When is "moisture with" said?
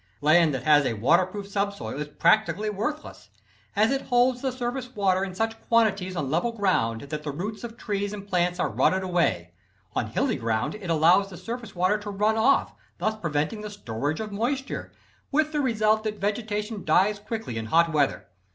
14.31-15.51